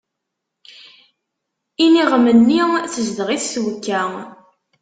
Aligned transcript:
Iniɣem-nni 1.83 2.61
tezdeɣ-it 2.93 3.43
twekka. 3.53 4.01